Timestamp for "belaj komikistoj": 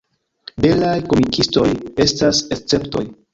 0.65-1.67